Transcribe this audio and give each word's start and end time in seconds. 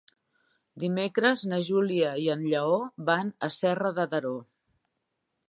Dimecres 0.83 1.43
na 1.51 1.59
Júlia 1.67 2.15
i 2.23 2.25
en 2.37 2.41
Lleó 2.55 2.81
van 3.11 3.31
a 3.49 3.53
Serra 3.59 3.93
de 4.01 4.09
Daró. 4.17 4.35